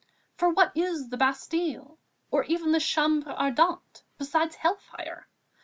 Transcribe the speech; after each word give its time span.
For 0.33 0.49
what 0.49 0.75
is 0.75 1.09
the 1.09 1.17
Bastille, 1.17 1.99
or 2.31 2.43
even 2.45 2.71
the 2.71 2.79
Chambre 2.79 3.35
Ardente 3.37 4.01
beside 4.17 4.55
Hellfire? 4.55 5.27